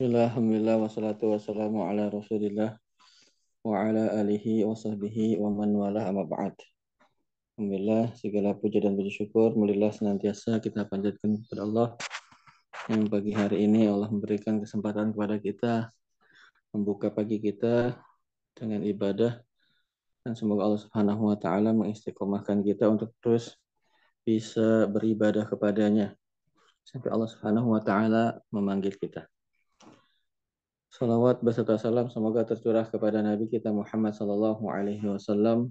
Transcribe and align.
Bismillah, 0.00 0.32
alhamdulillah, 0.32 0.80
wassalatu 0.80 1.28
wassalamu 1.36 1.84
ala 1.84 2.08
rasulillah 2.08 2.72
wa 3.60 3.84
ala 3.84 4.16
alihi 4.16 4.64
wa 4.64 4.72
sahbihi 4.72 5.36
wa 5.36 5.52
man 5.52 5.76
wala 5.76 6.08
amma 6.08 6.24
ba'd. 6.24 6.56
Alhamdulillah, 7.60 8.16
segala 8.16 8.56
puja 8.56 8.80
dan 8.80 8.96
puji 8.96 9.12
syukur, 9.12 9.52
mulilah 9.52 9.92
senantiasa 9.92 10.56
kita 10.64 10.88
panjatkan 10.88 11.44
kepada 11.44 11.68
Allah 11.68 11.88
yang 12.88 13.12
pagi 13.12 13.36
hari 13.36 13.68
ini 13.68 13.92
Allah 13.92 14.08
memberikan 14.08 14.56
kesempatan 14.56 15.12
kepada 15.12 15.36
kita 15.36 15.92
membuka 16.72 17.12
pagi 17.12 17.36
kita 17.36 17.92
dengan 18.56 18.80
ibadah 18.80 19.36
dan 20.24 20.32
semoga 20.32 20.64
Allah 20.64 20.80
Subhanahu 20.80 21.28
wa 21.28 21.36
taala 21.36 21.76
mengistiqomahkan 21.76 22.64
kita 22.64 22.88
untuk 22.88 23.12
terus 23.20 23.52
bisa 24.24 24.88
beribadah 24.88 25.44
kepadanya 25.44 26.16
sampai 26.88 27.12
Allah 27.12 27.28
Subhanahu 27.28 27.76
wa 27.76 27.84
taala 27.84 28.40
memanggil 28.48 28.96
kita. 28.96 29.28
Salawat 30.90 31.38
beserta 31.38 31.78
salam 31.78 32.10
semoga 32.10 32.42
tercurah 32.42 32.82
kepada 32.82 33.22
Nabi 33.22 33.46
kita 33.46 33.70
Muhammad 33.70 34.10
Sallallahu 34.10 34.66
Alaihi 34.66 35.06
Wasallam, 35.06 35.70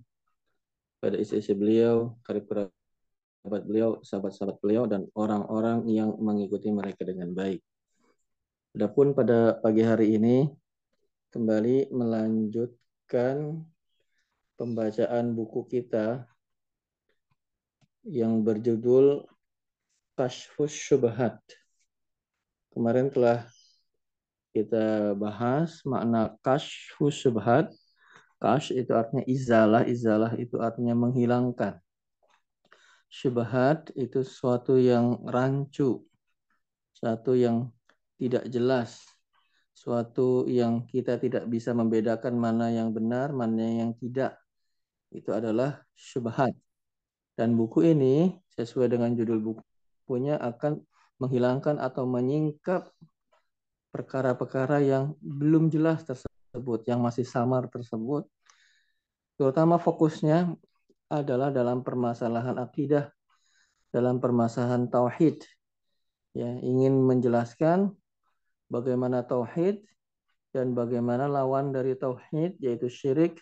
pada 1.03 1.19
istri-istri 1.19 1.59
beliau, 1.59 2.15
karib 2.23 2.47
kerabat 2.47 3.63
beliau, 3.67 3.99
sahabat-sahabat 3.99 4.63
beliau, 4.63 4.87
dan 4.87 5.11
orang-orang 5.19 5.83
yang 5.91 6.15
mengikuti 6.23 6.71
mereka 6.71 7.03
dengan 7.03 7.35
baik. 7.35 7.59
Adapun 8.79 9.11
pada 9.11 9.59
pagi 9.59 9.83
hari 9.83 10.15
ini 10.15 10.47
kembali 11.35 11.91
melanjutkan 11.91 13.59
pembacaan 14.55 15.35
buku 15.35 15.67
kita 15.67 16.31
yang 18.07 18.39
berjudul 18.39 19.27
Kashfus 20.15 20.71
Syubhat. 20.71 21.43
Kemarin 22.71 23.11
telah 23.11 23.43
kita 24.53 25.13
bahas 25.13 25.81
makna 25.85 26.33
kashfu 26.41 27.13
subhat. 27.13 27.69
Kash 28.39 28.71
itu 28.71 28.95
artinya 28.95 29.27
izalah, 29.27 29.83
izalah 29.83 30.31
itu 30.39 30.55
artinya 30.63 30.95
menghilangkan. 30.95 31.75
Syubhat 33.11 33.91
itu 33.99 34.23
sesuatu 34.23 34.79
yang 34.79 35.19
rancu, 35.27 36.07
satu 36.95 37.35
yang 37.35 37.67
tidak 38.15 38.47
jelas, 38.47 39.03
suatu 39.75 40.47
yang 40.47 40.87
kita 40.87 41.19
tidak 41.19 41.51
bisa 41.51 41.75
membedakan 41.75 42.39
mana 42.39 42.71
yang 42.71 42.95
benar, 42.95 43.35
mana 43.35 43.59
yang 43.59 43.91
tidak. 43.99 44.39
Itu 45.11 45.35
adalah 45.35 45.83
syubhat. 45.99 46.55
Dan 47.35 47.59
buku 47.59 47.91
ini 47.91 48.39
sesuai 48.55 48.87
dengan 48.87 49.15
judul 49.19 49.39
bukunya 49.43 50.39
akan 50.39 50.79
menghilangkan 51.19 51.75
atau 51.75 52.07
menyingkap 52.07 52.87
perkara-perkara 53.89 54.81
yang 54.81 55.17
belum 55.21 55.69
jelas 55.73 56.05
tersebut, 56.05 56.85
yang 56.85 57.01
masih 57.01 57.25
samar 57.25 57.69
tersebut, 57.69 58.25
terutama 59.35 59.81
fokusnya 59.81 60.53
adalah 61.09 61.49
dalam 61.49 61.81
permasalahan 61.81 62.61
akidah, 62.61 63.09
dalam 63.89 64.21
permasalahan 64.21 64.85
tauhid. 64.85 65.41
Ya, 66.37 66.53
ingin 66.61 67.01
menjelaskan 67.01 67.97
bagaimana 68.69 69.25
tauhid 69.25 69.81
dan 70.53 70.77
bagaimana 70.77 71.25
lawan 71.25 71.73
dari 71.73 71.97
tauhid 71.97 72.61
yaitu 72.61 72.85
syirik 72.85 73.41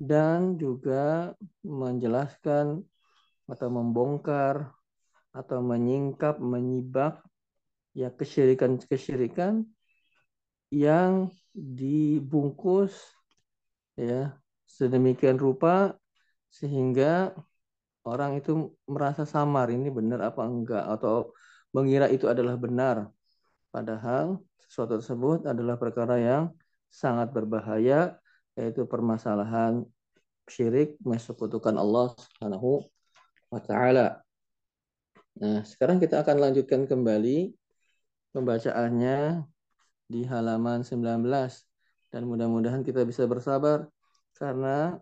dan 0.00 0.56
juga 0.56 1.32
menjelaskan 1.64 2.80
atau 3.48 3.68
membongkar 3.68 4.72
atau 5.36 5.60
menyingkap, 5.60 6.40
menyibak 6.40 7.20
ya 7.96 8.12
kesyirikan-kesyirikan 8.12 9.64
yang 10.68 11.32
dibungkus 11.56 12.92
ya 13.96 14.36
sedemikian 14.68 15.40
rupa 15.40 15.96
sehingga 16.52 17.32
orang 18.04 18.36
itu 18.36 18.76
merasa 18.84 19.24
samar 19.24 19.72
ini 19.72 19.88
benar 19.88 20.28
apa 20.28 20.44
enggak 20.44 20.84
atau 20.84 21.32
mengira 21.72 22.12
itu 22.12 22.28
adalah 22.28 22.60
benar 22.60 23.08
padahal 23.72 24.44
sesuatu 24.60 25.00
tersebut 25.00 25.48
adalah 25.48 25.80
perkara 25.80 26.20
yang 26.20 26.52
sangat 26.92 27.32
berbahaya 27.32 28.20
yaitu 28.60 28.84
permasalahan 28.84 29.84
syirik 30.44 31.00
mensekutukan 31.02 31.74
Allah 31.76 32.12
Subhanahu 32.16 32.84
wa 33.50 33.60
taala. 33.60 34.20
Nah, 35.36 35.60
sekarang 35.68 36.00
kita 36.00 36.24
akan 36.24 36.40
lanjutkan 36.40 36.88
kembali 36.88 37.52
pembacaannya 38.36 39.48
di 40.12 40.20
halaman 40.28 40.84
19 40.84 41.24
dan 42.12 42.22
mudah-mudahan 42.28 42.84
kita 42.84 43.08
bisa 43.08 43.24
bersabar 43.24 43.88
karena 44.36 45.00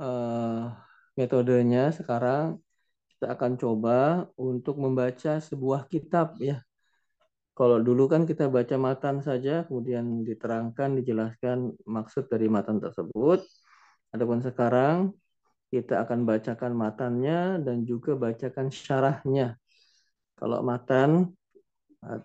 uh, 0.00 0.72
metodenya 1.20 1.92
sekarang 1.92 2.56
kita 3.12 3.36
akan 3.36 3.52
coba 3.60 4.24
untuk 4.40 4.80
membaca 4.80 5.36
sebuah 5.36 5.84
kitab 5.92 6.40
ya. 6.40 6.64
Kalau 7.52 7.76
dulu 7.76 8.08
kan 8.08 8.24
kita 8.24 8.48
baca 8.48 8.80
matan 8.80 9.20
saja 9.20 9.68
kemudian 9.68 10.24
diterangkan 10.24 10.96
dijelaskan 10.96 11.76
maksud 11.84 12.32
dari 12.32 12.48
matan 12.48 12.80
tersebut. 12.80 13.44
Adapun 14.16 14.40
sekarang 14.40 15.12
kita 15.68 16.08
akan 16.08 16.24
bacakan 16.24 16.72
matannya 16.72 17.60
dan 17.60 17.84
juga 17.84 18.16
bacakan 18.16 18.72
syarahnya. 18.72 19.60
Kalau 20.40 20.64
matan 20.64 21.36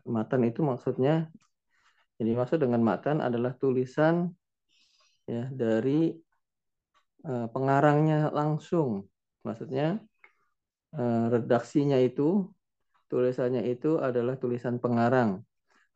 Matan 0.08 0.42
itu 0.48 0.64
maksudnya, 0.64 1.28
jadi 2.16 2.32
maksud 2.32 2.64
dengan 2.64 2.80
matan 2.80 3.20
adalah 3.20 3.52
tulisan 3.60 4.32
ya 5.28 5.52
dari 5.52 6.16
uh, 7.28 7.52
pengarangnya 7.52 8.32
langsung. 8.32 9.04
Maksudnya 9.44 10.00
uh, 10.96 11.28
redaksinya 11.28 12.00
itu, 12.00 12.48
tulisannya 13.12 13.68
itu 13.68 14.00
adalah 14.00 14.40
tulisan 14.40 14.80
pengarang. 14.80 15.44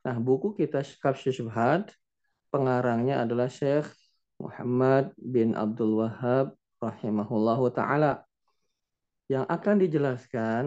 Nah, 0.03 0.15
buku 0.19 0.59
kita 0.59 0.83
Kafsy 0.99 1.31
Syubhat, 1.31 1.95
pengarangnya 2.51 3.23
adalah 3.23 3.47
Syekh 3.47 3.87
Muhammad 4.43 5.15
bin 5.15 5.55
Abdul 5.55 6.03
Wahab 6.03 6.51
rahimahullahu 6.83 7.71
taala. 7.71 8.27
Yang 9.31 9.45
akan 9.45 9.75
dijelaskan 9.77 10.63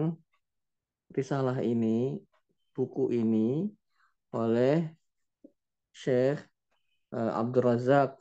risalah 1.13 1.59
ini 1.61 2.17
buku 2.73 3.13
ini 3.13 3.69
oleh 4.33 4.89
Syekh 5.93 6.41
uh, 7.13 7.37
Abdul 7.37 7.69
Razak 7.69 8.17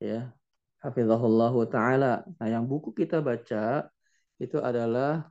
ya 0.00 0.32
hafizahullah 0.80 1.52
taala. 1.68 2.24
Nah, 2.40 2.48
yang 2.48 2.64
buku 2.64 2.96
kita 2.96 3.20
baca 3.20 3.88
itu 4.40 4.56
adalah 4.60 5.28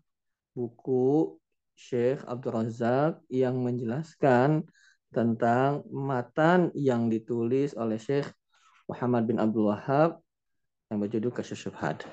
buku 0.53 1.35
Syekh 1.75 2.23
Abdul 2.23 2.61
Razak 2.61 3.19
yang 3.27 3.59
menjelaskan 3.59 4.63
tentang 5.11 5.83
matan 5.91 6.71
yang 6.75 7.07
ditulis 7.11 7.75
oleh 7.75 7.99
Syekh 7.99 8.29
Muhammad 8.85 9.25
bin 9.25 9.41
Abdul 9.41 9.71
Wahab 9.71 10.21
yang 10.91 11.01
berjudul 11.01 11.33
Kasyusyubhat. 11.33 12.05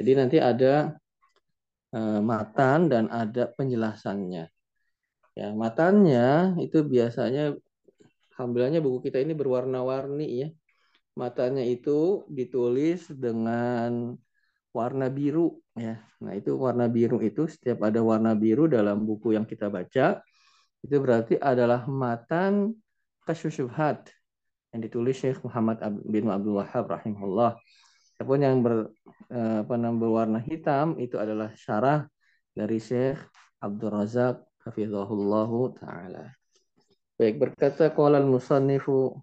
Jadi 0.00 0.10
nanti 0.18 0.38
ada 0.42 0.96
uh, 1.94 2.20
matan 2.24 2.88
dan 2.90 3.06
ada 3.12 3.52
penjelasannya. 3.52 4.48
Ya, 5.32 5.48
matanya 5.56 6.52
itu 6.60 6.84
biasanya 6.84 7.56
alhamdulillahnya 8.32 8.80
buku 8.84 9.08
kita 9.08 9.18
ini 9.24 9.32
berwarna-warni 9.32 10.26
ya. 10.42 10.48
Matanya 11.16 11.64
itu 11.64 12.24
ditulis 12.28 13.08
dengan 13.08 14.16
warna 14.72 15.06
biru 15.12 15.60
ya. 15.76 16.00
Nah, 16.24 16.32
itu 16.36 16.56
warna 16.56 16.88
biru 16.88 17.20
itu 17.20 17.48
setiap 17.48 17.84
ada 17.88 18.00
warna 18.00 18.32
biru 18.36 18.68
dalam 18.68 19.04
buku 19.08 19.36
yang 19.36 19.44
kita 19.48 19.68
baca 19.68 20.20
itu 20.82 20.96
berarti 20.98 21.34
adalah 21.38 21.86
matan 21.86 22.74
kasyusyubhat 23.22 24.10
yang 24.74 24.80
ditulis 24.82 25.14
Syekh 25.20 25.38
Muhammad 25.46 25.78
bin 26.08 26.26
Abdul 26.26 26.58
Wahab 26.58 26.90
rahimahullah. 26.90 27.54
Adapun 28.18 28.38
yang 28.42 28.56
ber, 28.64 28.90
eh, 29.30 29.62
apa 29.62 29.74
berwarna 29.78 30.42
hitam 30.42 30.98
itu 30.98 31.16
adalah 31.20 31.54
syarah 31.54 32.08
dari 32.50 32.82
Syekh 32.82 33.20
Abdul 33.62 33.94
Razak 33.94 34.51
hafizahullahu 34.64 35.74
taala. 35.78 36.34
Baik 37.18 37.36
berkata 37.42 37.90
qala 37.92 38.16
al-musannifu 38.22 39.18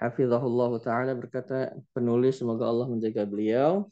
hafizahullahu 0.00 0.82
taala 0.82 1.14
berkata 1.14 1.74
penulis 1.94 2.38
semoga 2.38 2.64
Allah 2.70 2.86
menjaga 2.90 3.22
beliau 3.26 3.88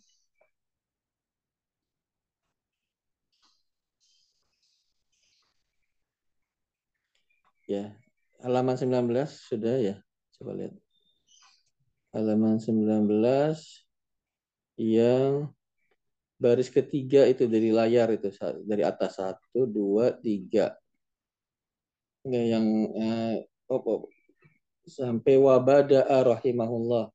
Ya, 7.73 7.95
halaman 8.45 8.77
19 8.77 9.33
sudah 9.49 9.81
ya. 9.81 9.97
Coba 10.37 10.53
lihat. 10.59 10.77
Halaman 12.13 12.61
19 12.61 13.57
yang 14.77 15.49
baris 16.43 16.69
ketiga 16.79 17.23
itu 17.31 17.47
dari 17.47 17.71
layar 17.71 18.09
itu 18.17 18.29
dari 18.67 18.83
atas 18.83 19.23
satu 19.23 19.61
dua 19.71 20.07
tiga 20.19 20.75
ya, 22.27 22.43
yang 22.59 22.67
eh, 22.99 23.35
oh, 23.71 23.83
oh, 23.87 24.01
sampai 24.87 25.39
wabada'a 25.39 26.19
rahimahullah. 26.27 27.11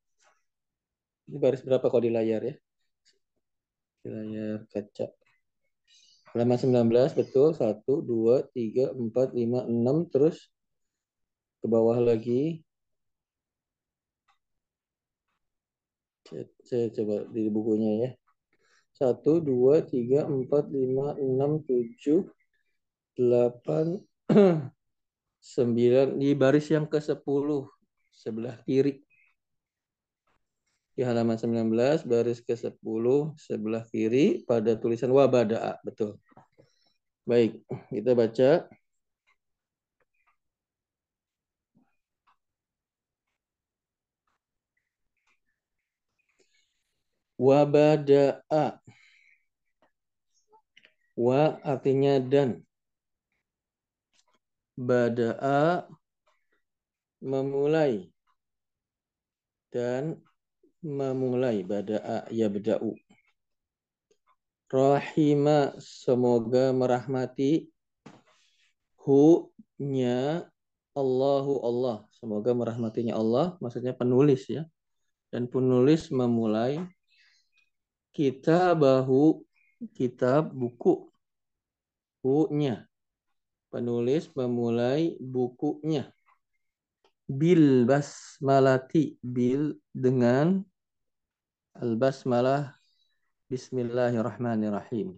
Ini 1.27 1.37
baris 1.43 1.61
berapa 1.63 1.83
kok 1.91 2.03
di 2.03 2.11
layar 2.11 2.41
ya? 2.43 2.55
Di 4.03 4.07
layar 4.07 4.63
kaca. 4.71 5.11
Halaman 6.31 6.59
19 6.59 7.17
betul. 7.19 7.49
1, 7.55 7.83
2, 7.83 8.47
3, 8.55 8.95
4, 8.95 9.35
5, 9.35 9.67
6. 9.67 9.97
Terus 10.13 10.37
ke 11.59 11.67
bawah 11.67 11.99
lagi. 11.99 12.63
Saya 16.67 16.91
coba 16.95 17.15
di 17.31 17.47
bukunya 17.47 17.91
ya. 18.03 18.09
1, 18.97 19.21
2, 19.45 19.81
3, 19.85 20.25
4, 20.25 20.65
5, 20.73 21.15
6, 21.21 21.61
7, 21.69 22.25
8, 23.17 24.01
9. 25.41 26.17
Di 26.17 26.29
baris 26.33 26.67
yang 26.73 26.89
ke-10 26.89 27.47
sebelah 28.09 28.57
kiri. 28.65 29.05
Di 30.97 31.05
halaman 31.05 31.37
19 31.37 32.09
baris 32.09 32.41
ke-10 32.41 33.05
sebelah 33.37 33.85
kiri 33.85 34.41
pada 34.49 34.73
tulisan 34.73 35.13
wabada'a. 35.13 35.77
Betul. 35.85 36.17
Baik, 37.27 37.61
kita 37.93 38.17
baca. 38.17 38.65
Wabada'a. 47.37 48.81
Wa 51.17 51.41
artinya 51.61 52.17
dan. 52.21 52.65
Bada'a 54.77 55.85
memulai. 57.21 58.09
Dan 59.73 60.17
memulai 60.81 61.61
bada'a 61.65 62.29
yabda'u. 62.29 62.93
Rahima 64.67 65.71
semoga 65.79 66.75
merahmati 66.75 67.71
hu 68.99 69.47
nya 69.79 70.43
Allahu 70.97 71.53
Allah. 71.61 71.97
Semoga 72.11 72.51
merahmatinya 72.51 73.13
Allah, 73.15 73.55
maksudnya 73.61 73.93
penulis 73.93 74.49
ya. 74.49 74.65
Dan 75.29 75.45
penulis 75.45 76.09
memulai 76.09 76.81
bahu 78.75 79.45
kitab 79.93 80.49
buku 80.49 81.09
hu-nya. 82.25 82.89
Penulis 83.67 84.31
memulai 84.33 85.19
bukunya 85.19 86.09
bil 87.27 87.83
basmalati 87.83 89.19
bil 89.19 89.75
dengan 89.91 90.63
al 91.75 91.99
basmalah 91.99 92.73
Bismillahirrahmanirrahim. 93.47 95.15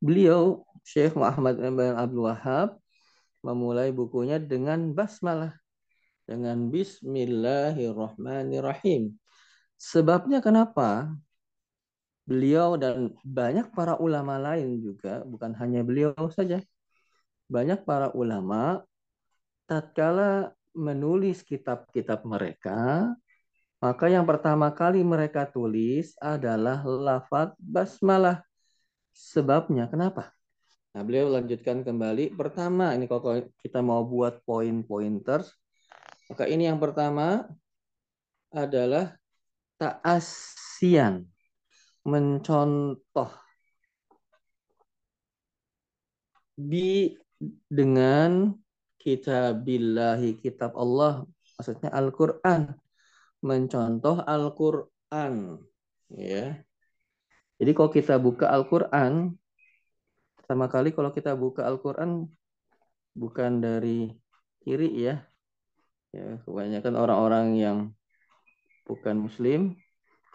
beliau 0.00 0.64
Syekh 0.80 1.12
Muhammad 1.12 1.60
bin 1.60 1.92
Abdul 1.92 2.24
Wahab 2.24 2.80
memulai 3.44 3.92
bukunya 3.92 4.40
dengan 4.40 4.96
basmalah. 4.96 5.52
Dengan 6.24 6.72
bismillahirrahmanirrahim. 6.72 9.12
Sebabnya 9.76 10.40
kenapa? 10.40 11.12
Beliau 12.24 12.80
dan 12.80 13.12
banyak 13.26 13.74
para 13.76 14.00
ulama 14.00 14.40
lain 14.40 14.80
juga, 14.80 15.20
bukan 15.26 15.52
hanya 15.58 15.82
beliau 15.84 16.14
saja. 16.32 16.64
Banyak 17.50 17.84
para 17.84 18.08
ulama 18.16 18.86
tatkala 19.66 20.54
menulis 20.72 21.44
kitab-kitab 21.44 22.24
mereka, 22.24 23.12
maka 23.82 24.06
yang 24.06 24.24
pertama 24.24 24.70
kali 24.72 25.02
mereka 25.02 25.44
tulis 25.48 26.14
adalah 26.22 26.80
lafaz 26.84 27.52
basmalah. 27.58 28.44
Sebabnya 29.12 29.90
kenapa? 29.90 30.32
Nah, 30.92 31.02
beliau 31.04 31.32
lanjutkan 31.32 31.84
kembali. 31.84 32.36
Pertama, 32.36 32.92
ini 32.92 33.08
kalau 33.08 33.40
kita 33.64 33.80
mau 33.80 34.04
buat 34.04 34.44
poin-pointers, 34.44 35.52
maka 36.28 36.44
ini 36.48 36.68
yang 36.68 36.80
pertama 36.80 37.48
adalah 38.52 39.16
ta'asian, 39.80 41.24
mencontoh 42.04 43.32
bi 46.54 47.16
dengan 47.66 48.54
kitabillahi 49.02 50.38
kitab 50.38 50.78
Allah 50.78 51.26
maksudnya 51.58 51.90
Al-Qur'an 51.90 52.70
mencontoh 53.42 54.22
Al-Qur'an 54.22 55.58
ya 56.14 56.54
jadi 57.58 57.70
kalau 57.74 57.90
kita 57.90 58.22
buka 58.22 58.46
Al-Qur'an 58.46 59.34
Pertama 60.52 60.68
kali 60.68 60.92
kalau 60.92 61.08
kita 61.16 61.32
buka 61.32 61.64
Al-Quran 61.64 62.28
bukan 63.16 63.62
dari 63.64 64.12
kiri 64.60 64.90
ya. 65.00 65.24
ya 66.12 66.44
kebanyakan 66.44 66.92
orang-orang 66.92 67.46
yang 67.56 67.78
bukan 68.84 69.16
muslim 69.16 69.80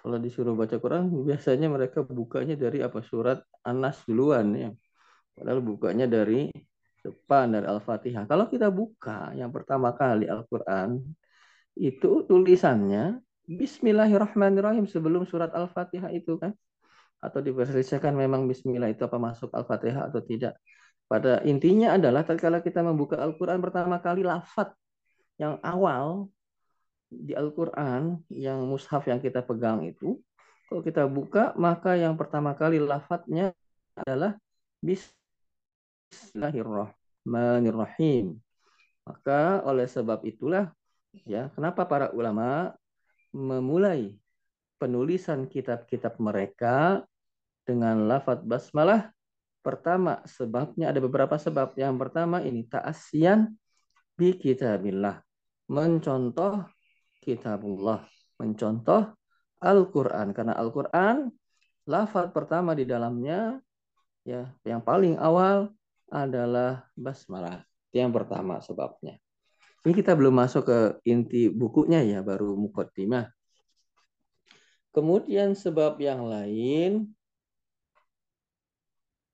kalau 0.02 0.18
disuruh 0.18 0.58
baca 0.58 0.80
Quran 0.82 1.12
biasanya 1.22 1.70
mereka 1.70 2.02
bukanya 2.02 2.58
dari 2.58 2.82
apa 2.82 3.04
surat 3.06 3.46
Anas 3.62 4.02
duluan 4.10 4.58
ya. 4.58 4.70
Padahal 5.38 5.62
bukanya 5.62 6.10
dari 6.10 6.50
depan 7.08 7.56
dari 7.56 7.66
Al-Fatihah. 7.66 8.28
Kalau 8.28 8.52
kita 8.52 8.68
buka 8.68 9.32
yang 9.34 9.50
pertama 9.56 9.96
kali 9.96 10.28
Al-Quran 10.28 11.00
itu 11.78 12.28
tulisannya 12.28 13.24
Bismillahirrahmanirrahim 13.48 14.84
sebelum 14.92 15.24
surat 15.24 15.56
Al-Fatihah 15.56 16.12
itu 16.12 16.36
kan 16.36 16.52
atau 17.24 17.40
diperselisihkan 17.40 18.14
memang 18.14 18.46
bismillah 18.46 18.92
itu 18.92 19.08
apa 19.08 19.16
masuk 19.16 19.50
Al-Fatihah 19.56 20.12
atau 20.12 20.20
tidak. 20.20 20.60
Pada 21.08 21.40
intinya 21.48 21.96
adalah 21.96 22.28
tatkala 22.28 22.60
kita 22.60 22.84
membuka 22.84 23.16
Al-Qur'an 23.16 23.64
pertama 23.64 24.04
kali 24.04 24.28
lafat 24.28 24.76
yang 25.40 25.56
awal 25.64 26.28
di 27.08 27.32
Al-Qur'an 27.32 28.20
yang 28.28 28.68
mushaf 28.68 29.08
yang 29.08 29.24
kita 29.24 29.40
pegang 29.40 29.88
itu 29.88 30.20
kalau 30.68 30.84
kita 30.84 31.08
buka 31.08 31.56
maka 31.56 31.96
yang 31.96 32.20
pertama 32.20 32.52
kali 32.52 32.84
lafadznya 32.84 33.56
adalah 33.96 34.36
Bismillahirrahmanirrahim. 36.08 38.40
Maka 39.08 39.64
oleh 39.64 39.88
sebab 39.88 40.28
itulah 40.28 40.76
ya 41.26 41.50
kenapa 41.56 41.88
para 41.88 42.12
ulama 42.16 42.76
memulai 43.36 44.16
penulisan 44.78 45.50
kitab-kitab 45.50 46.22
mereka 46.22 47.04
dengan 47.68 48.08
lafat 48.08 48.46
basmalah. 48.46 49.12
Pertama, 49.60 50.24
sebabnya 50.24 50.96
ada 50.96 51.04
beberapa 51.04 51.36
sebab. 51.36 51.76
Yang 51.76 52.08
pertama 52.08 52.40
ini 52.40 52.64
ta'asyan 52.64 53.52
bi 54.16 54.40
kitabillah. 54.40 55.20
mencontoh 55.68 56.64
kitabullah, 57.20 58.08
mencontoh 58.40 59.12
Al-Qur'an 59.60 60.32
karena 60.32 60.56
Al-Qur'an 60.56 61.28
lafaz 61.84 62.32
pertama 62.32 62.72
di 62.72 62.88
dalamnya 62.88 63.60
ya 64.24 64.48
yang 64.64 64.80
paling 64.80 65.20
awal 65.20 65.76
adalah 66.12 66.88
basmalah. 66.96 67.64
Itu 67.92 68.04
yang 68.04 68.12
pertama 68.12 68.60
sebabnya. 68.64 69.20
Ini 69.88 69.94
kita 69.96 70.16
belum 70.20 70.36
masuk 70.36 70.68
ke 70.68 70.80
inti 71.08 71.48
bukunya 71.48 72.04
ya, 72.04 72.20
baru 72.20 72.60
mukaddimah. 72.60 73.32
Kemudian 74.92 75.54
sebab 75.54 76.02
yang 76.02 76.26
lain 76.28 77.14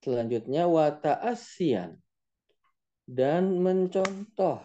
selanjutnya 0.04 0.68
wata 0.68 1.16
asian 1.24 1.96
dan 3.08 3.56
mencontoh 3.64 4.60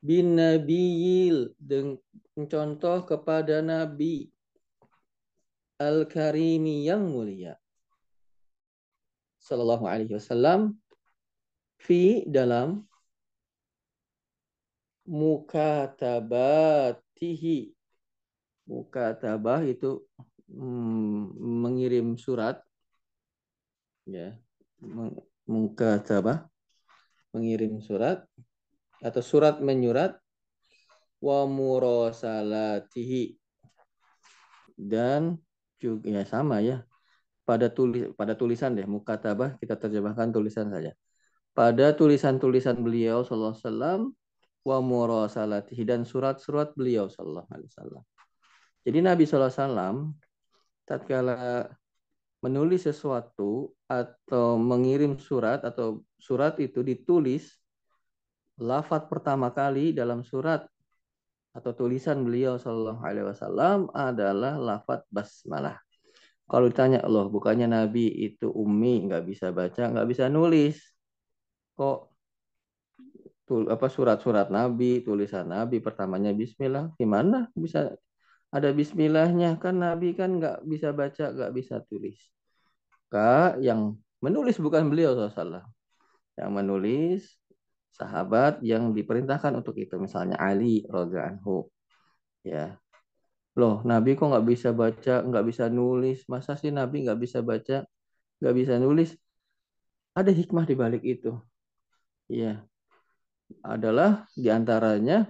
bin 0.00 0.34
nabiyil 0.34 1.54
contoh 2.48 2.98
kepada 3.06 3.62
nabi 3.62 4.32
al-karimi 5.78 6.88
yang 6.88 7.06
mulia 7.06 7.61
sallallahu 9.42 9.90
alaihi 9.90 10.14
wasallam 10.14 10.78
fi 11.82 12.22
dalam 12.30 12.86
mukatabatihi. 15.10 17.74
Mukatabah 18.62 19.66
itu 19.66 20.06
hmm, 20.46 21.34
mengirim 21.34 22.14
surat 22.14 22.62
ya 24.06 24.38
mukatabah 25.46 26.50
mengirim 27.34 27.82
surat 27.82 28.22
atau 29.02 29.18
surat 29.18 29.58
menyurat 29.58 30.14
wa 31.18 31.42
murasalatihi. 31.50 33.34
Dan 34.78 35.42
juga 35.82 36.06
ya 36.10 36.22
sama 36.22 36.62
ya 36.62 36.86
pada 37.42 37.66
tulis 37.70 38.14
pada 38.14 38.38
tulisan 38.38 38.74
deh 38.78 38.86
mukatabah 38.86 39.58
kita 39.58 39.74
terjemahkan 39.74 40.30
tulisan 40.30 40.70
saja 40.70 40.94
pada 41.52 41.92
tulisan-tulisan 41.92 42.80
beliau 42.80 43.24
sallallahu 43.24 43.52
alaihi 43.52 43.64
wasallam 43.68 44.00
wa 44.62 44.78
murasalatihi 44.78 45.82
dan 45.84 46.06
surat-surat 46.06 46.72
beliau 46.78 47.10
sallallahu 47.10 47.50
alaihi 47.50 47.68
wasallam. 47.68 48.02
Jadi 48.82 48.98
Nabi 49.04 49.22
sallallahu 49.26 49.52
alaihi 49.52 49.62
wasallam 49.62 49.96
tatkala 50.88 51.36
menulis 52.42 52.82
sesuatu 52.88 53.70
atau 53.86 54.58
mengirim 54.58 55.14
surat 55.20 55.62
atau 55.62 56.02
surat 56.18 56.58
itu 56.58 56.82
ditulis 56.82 57.54
lafat 58.58 59.06
pertama 59.06 59.54
kali 59.54 59.94
dalam 59.94 60.26
surat 60.26 60.66
atau 61.52 61.70
tulisan 61.76 62.24
beliau 62.24 62.56
Shallallahu 62.56 63.02
Alaihi 63.04 63.28
Wasallam 63.28 63.92
adalah 63.92 64.56
lafat 64.56 65.04
basmalah. 65.12 65.78
Kalau 66.52 66.68
ditanya 66.68 67.00
loh, 67.08 67.32
bukannya 67.32 67.64
Nabi 67.64 68.12
itu 68.28 68.52
umi, 68.52 69.08
nggak 69.08 69.24
bisa 69.24 69.46
baca, 69.56 69.88
nggak 69.88 70.04
bisa 70.04 70.28
nulis, 70.28 70.76
kok 71.72 72.12
tul, 73.48 73.72
apa 73.72 73.88
surat-surat 73.88 74.52
Nabi, 74.52 75.00
tulisan 75.00 75.48
Nabi 75.48 75.80
pertamanya 75.80 76.36
Bismillah, 76.36 76.92
gimana 77.00 77.48
bisa 77.56 77.96
ada 78.52 78.68
Bismillahnya? 78.68 79.56
Kan 79.56 79.80
Nabi 79.80 80.12
kan 80.12 80.36
nggak 80.36 80.68
bisa 80.68 80.92
baca, 80.92 81.32
nggak 81.32 81.52
bisa 81.56 81.80
tulis. 81.88 82.20
Kak, 83.08 83.56
yang 83.64 83.96
menulis 84.20 84.60
bukan 84.60 84.92
beliau 84.92 85.16
SAW. 85.16 85.64
Yang 86.36 86.50
menulis 86.52 87.20
sahabat 87.96 88.60
yang 88.60 88.92
diperintahkan 88.92 89.52
untuk 89.56 89.76
itu 89.80 89.96
misalnya 90.00 90.36
Ali 90.40 90.84
radhiyallahu 90.88 91.68
ya 92.44 92.76
loh 93.52 93.84
Nabi 93.84 94.16
kok 94.16 94.32
nggak 94.32 94.46
bisa 94.48 94.72
baca 94.72 95.20
nggak 95.22 95.44
bisa 95.44 95.64
nulis? 95.68 96.24
Masa 96.28 96.56
sih 96.56 96.72
Nabi 96.72 97.04
nggak 97.04 97.20
bisa 97.20 97.44
baca 97.44 97.84
nggak 98.40 98.54
bisa 98.56 98.74
nulis? 98.80 99.12
Ada 100.12 100.32
hikmah 100.32 100.64
di 100.68 100.74
balik 100.76 101.02
itu. 101.04 101.36
Ya 102.28 102.64
adalah 103.60 104.24
di 104.32 104.48
antaranya 104.48 105.28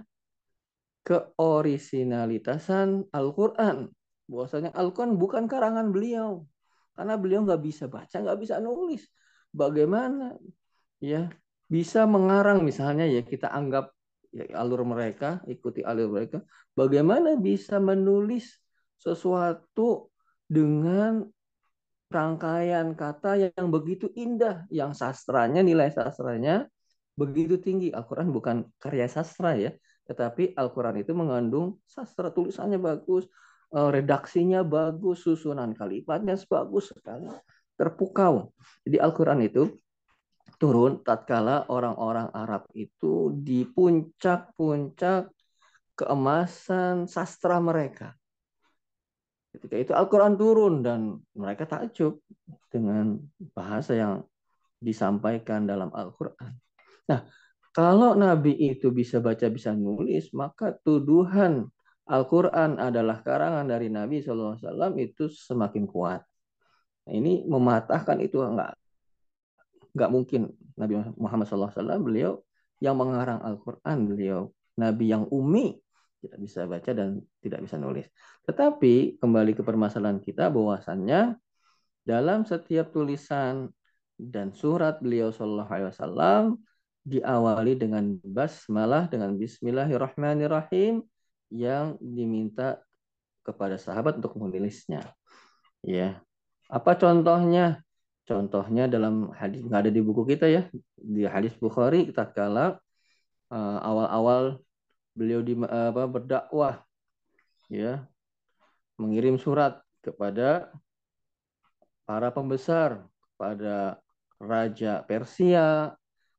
keorisinalitasan 1.03 3.11
Al-Quran. 3.11 3.91
Bahwasanya 4.31 4.71
Al-Quran 4.71 5.19
bukan 5.19 5.51
karangan 5.51 5.91
beliau. 5.91 6.47
Karena 6.95 7.19
beliau 7.19 7.43
nggak 7.43 7.59
bisa 7.59 7.91
baca 7.91 8.15
nggak 8.15 8.39
bisa 8.39 8.63
nulis. 8.63 9.03
Bagaimana? 9.51 10.39
Ya 11.03 11.27
bisa 11.67 12.07
mengarang 12.07 12.63
misalnya 12.63 13.03
ya 13.09 13.25
kita 13.25 13.51
anggap 13.51 13.91
alur 14.33 14.81
mereka, 14.83 15.41
ikuti 15.45 15.85
alur 15.85 16.09
mereka, 16.09 16.41
bagaimana 16.73 17.37
bisa 17.37 17.77
menulis 17.77 18.49
sesuatu 18.97 20.09
dengan 20.49 21.25
rangkaian 22.13 22.93
kata 22.93 23.53
yang 23.53 23.67
begitu 23.73 24.09
indah, 24.13 24.69
yang 24.69 24.93
sastranya, 24.93 25.65
nilai 25.65 25.89
sastranya 25.89 26.69
begitu 27.17 27.57
tinggi. 27.57 27.89
Al-Quran 27.89 28.29
bukan 28.29 28.69
karya 28.77 29.09
sastra 29.09 29.57
ya, 29.57 29.73
tetapi 30.05 30.53
Al-Quran 30.53 31.01
itu 31.01 31.13
mengandung 31.17 31.81
sastra, 31.85 32.29
tulisannya 32.29 32.77
bagus, 32.77 33.25
eh, 33.73 33.89
redaksinya 33.89 34.61
bagus, 34.61 35.25
susunan 35.25 35.73
kalimatnya 35.73 36.37
bagus 36.45 36.93
sekali, 36.93 37.29
terpukau. 37.77 38.53
Jadi 38.85 38.97
Al-Quran 39.01 39.39
itu 39.45 39.73
turun 40.63 41.03
tatkala 41.03 41.67
orang-orang 41.67 42.31
Arab 42.31 42.71
itu 42.71 43.35
di 43.35 43.67
puncak-puncak 43.67 45.27
keemasan 45.99 47.03
sastra 47.11 47.59
mereka. 47.59 48.15
Ketika 49.51 49.75
itu 49.75 49.91
Al-Quran 49.91 50.39
turun 50.39 50.79
dan 50.79 51.19
mereka 51.35 51.67
takjub 51.67 52.23
dengan 52.71 53.19
bahasa 53.51 53.91
yang 53.91 54.23
disampaikan 54.79 55.67
dalam 55.67 55.91
Al-Quran. 55.91 56.55
Nah, 57.11 57.27
kalau 57.75 58.15
Nabi 58.15 58.55
itu 58.55 58.87
bisa 58.95 59.19
baca, 59.19 59.51
bisa 59.51 59.75
nulis, 59.75 60.31
maka 60.31 60.79
tuduhan 60.79 61.67
Al-Quran 62.07 62.79
adalah 62.79 63.19
karangan 63.19 63.67
dari 63.67 63.91
Nabi 63.91 64.23
SAW 64.23 64.95
itu 64.95 65.27
semakin 65.27 65.91
kuat. 65.91 66.23
Nah, 67.03 67.13
ini 67.19 67.43
mematahkan 67.43 68.23
itu 68.23 68.39
enggak 68.39 68.79
nggak 69.93 70.09
mungkin 70.09 70.51
Nabi 70.73 70.99
Muhammad 71.17 71.45
SAW 71.45 71.71
beliau 72.01 72.41
yang 72.81 72.97
mengarang 72.97 73.39
Al-Quran 73.39 73.97
beliau 74.09 74.41
Nabi 74.75 75.13
yang 75.13 75.29
umi 75.29 75.77
tidak 76.23 76.39
bisa 76.39 76.63
baca 76.63 76.91
dan 76.95 77.19
tidak 77.43 77.59
bisa 77.67 77.75
nulis. 77.75 78.07
Tetapi 78.47 79.19
kembali 79.19 79.51
ke 79.59 79.61
permasalahan 79.61 80.23
kita 80.23 80.47
bahwasannya 80.47 81.35
dalam 82.07 82.47
setiap 82.47 82.95
tulisan 82.95 83.67
dan 84.15 84.55
surat 84.55 85.03
beliau 85.03 85.35
Shallallahu 85.35 85.71
Alaihi 85.71 85.89
Wasallam 85.91 86.43
diawali 87.03 87.75
dengan 87.75 88.15
basmalah 88.23 89.11
dengan 89.11 89.35
Bismillahirrahmanirrahim 89.35 91.03
yang 91.51 91.99
diminta 91.99 92.79
kepada 93.43 93.75
sahabat 93.75 94.23
untuk 94.23 94.39
menulisnya. 94.39 95.11
Ya, 95.83 96.23
apa 96.71 96.95
contohnya? 96.95 97.83
Contohnya 98.23 98.87
dalam 98.87 99.35
hadis 99.35 99.67
nggak 99.67 99.83
ada 99.83 99.91
di 99.91 99.99
buku 99.99 100.23
kita 100.23 100.47
ya 100.47 100.71
di 100.95 101.27
hadis 101.27 101.51
Bukhari 101.59 102.07
kita 102.07 102.23
kala 102.31 102.79
uh, 103.51 103.79
awal-awal 103.83 104.63
beliau 105.11 105.43
di 105.43 105.59
uh, 105.59 105.91
apa 105.91 106.07
berdakwah 106.07 106.79
ya 107.67 108.07
mengirim 108.95 109.35
surat 109.35 109.83
kepada 109.99 110.71
para 112.07 112.31
pembesar 112.31 113.03
kepada 113.35 113.99
raja 114.39 115.03
Persia 115.03 115.91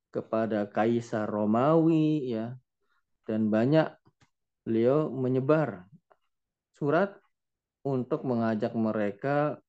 kepada 0.08 0.64
kaisar 0.64 1.28
Romawi 1.28 2.32
ya 2.32 2.56
dan 3.28 3.52
banyak 3.52 3.92
beliau 4.64 5.12
menyebar 5.12 5.84
surat 6.72 7.12
untuk 7.84 8.24
mengajak 8.24 8.72
mereka 8.72 9.60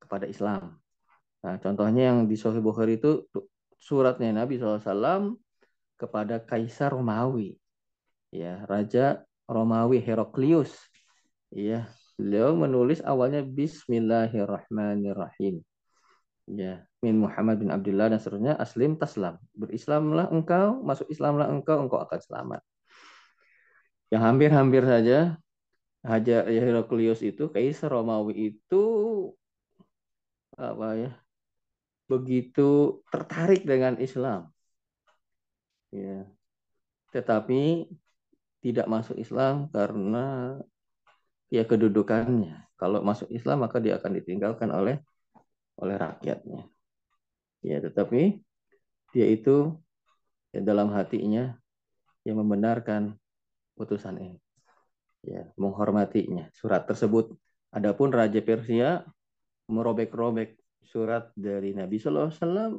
kepada 0.00 0.24
Islam 0.24 0.77
Nah, 1.48 1.56
contohnya 1.64 2.12
yang 2.12 2.28
di 2.28 2.36
Sahih 2.36 2.60
Bukhari 2.60 3.00
itu 3.00 3.24
suratnya 3.80 4.36
Nabi 4.36 4.60
SAW 4.60 5.40
kepada 5.96 6.44
Kaisar 6.44 6.92
Romawi. 6.92 7.56
Ya, 8.28 8.68
Raja 8.68 9.24
Romawi 9.48 10.04
Heraklius. 10.04 10.76
Ya, 11.48 11.88
beliau 12.20 12.52
menulis 12.52 13.00
awalnya 13.00 13.40
Bismillahirrahmanirrahim. 13.40 15.64
Ya, 16.52 16.84
min 17.00 17.16
Muhammad 17.16 17.64
bin 17.64 17.72
Abdullah 17.72 18.12
dan 18.12 18.20
seterusnya 18.20 18.52
aslim 18.60 19.00
taslam. 19.00 19.40
Berislamlah 19.56 20.28
engkau, 20.28 20.84
masuk 20.84 21.08
Islamlah 21.08 21.48
engkau, 21.48 21.80
engkau 21.80 21.96
akan 21.96 22.20
selamat. 22.20 22.60
Yang 24.12 24.20
hampir-hampir 24.20 24.84
saja 24.84 25.40
Raja 26.04 26.44
Heraklius 26.44 27.24
itu 27.24 27.48
Kaisar 27.48 27.96
Romawi 27.96 28.52
itu 28.52 28.84
apa 30.52 30.92
ya 30.92 31.16
begitu 32.08 33.00
tertarik 33.12 33.62
dengan 33.68 34.00
Islam. 34.00 34.48
Ya. 35.88 36.28
tetapi 37.08 37.88
tidak 38.60 38.84
masuk 38.92 39.16
Islam 39.16 39.72
karena 39.72 40.56
ya 41.48 41.64
kedudukannya. 41.64 42.68
Kalau 42.76 43.00
masuk 43.00 43.32
Islam 43.32 43.64
maka 43.64 43.80
dia 43.80 43.96
akan 43.96 44.12
ditinggalkan 44.20 44.68
oleh 44.68 45.00
oleh 45.80 45.96
rakyatnya. 45.96 46.68
Ya, 47.64 47.80
tetapi 47.82 48.44
dia 49.16 49.26
itu 49.26 49.78
ya, 50.52 50.60
dalam 50.62 50.92
hatinya 50.92 51.56
yang 52.22 52.38
membenarkan 52.44 53.16
putusan 53.78 54.18
ini. 54.20 54.38
Ya, 55.24 55.50
menghormatinya. 55.58 56.50
Surat 56.54 56.86
tersebut. 56.86 57.34
Adapun 57.74 58.14
Raja 58.14 58.38
Persia 58.42 59.02
merobek-robek 59.68 60.57
surat 60.84 61.30
dari 61.36 61.76
Nabi 61.76 62.00
Sallallahu 62.00 62.28
Alaihi 62.30 62.40
Wasallam, 62.40 62.72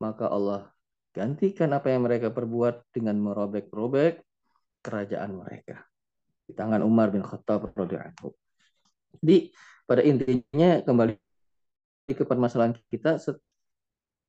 maka 0.00 0.26
Allah 0.28 0.62
gantikan 1.16 1.72
apa 1.72 1.88
yang 1.88 2.04
mereka 2.04 2.28
perbuat 2.28 2.92
dengan 2.92 3.16
merobek-robek 3.16 4.20
kerajaan 4.84 5.40
mereka. 5.40 5.80
Di 6.46 6.52
tangan 6.52 6.84
Umar 6.84 7.10
bin 7.10 7.24
Khattab 7.24 7.72
radhiyallahu 7.72 8.30
Jadi 9.18 9.50
pada 9.88 10.04
intinya 10.04 10.84
kembali 10.84 11.16
ke 12.12 12.22
permasalahan 12.22 12.76
kita 12.92 13.18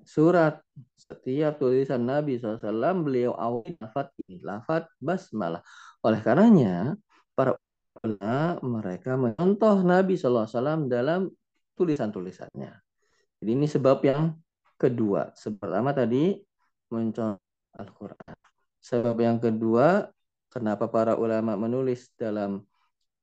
surat 0.01 0.63
setiap 0.95 1.59
tulisan 1.59 2.01
Nabi 2.07 2.39
SAW 2.39 3.03
beliau 3.03 3.35
awali 3.35 3.75
lafat 3.77 4.15
ini 4.25 4.39
lafat 4.41 4.87
basmalah. 4.97 5.61
Oleh 6.01 6.23
karenanya 6.23 6.95
para 7.35 7.59
ulama 8.01 8.57
mereka 8.63 9.19
mencontoh 9.19 9.83
Nabi 9.83 10.15
SAW 10.15 10.87
dalam 10.87 11.29
tulisan-tulisannya 11.77 12.86
jadi 13.37 13.51
ini 13.53 13.67
sebab 13.69 14.01
yang 14.01 14.33
kedua. 14.77 15.33
Sebab 15.37 15.69
pertama 15.69 15.93
tadi 15.93 16.37
mencontoh 16.89 17.41
Al-Quran. 17.77 18.33
Sebab 18.81 19.17
yang 19.21 19.37
kedua 19.37 20.09
kenapa 20.49 20.89
para 20.89 21.13
ulama 21.13 21.53
menulis 21.53 22.09
dalam 22.17 22.65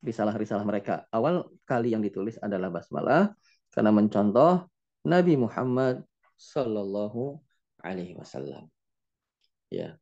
risalah-risalah 0.04 0.62
mereka? 0.62 1.08
Awal 1.10 1.48
kali 1.66 1.96
yang 1.96 2.02
ditulis 2.04 2.38
adalah 2.38 2.70
basmalah 2.70 3.34
karena 3.74 3.90
mencontoh 3.90 4.70
Nabi 5.02 5.34
Muhammad 5.34 6.06
Sallallahu 6.38 7.38
Alaihi 7.82 8.14
Wasallam. 8.14 8.70
Ya, 9.72 9.98